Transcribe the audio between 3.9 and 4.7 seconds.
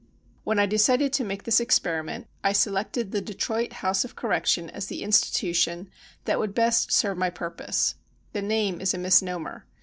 of Correction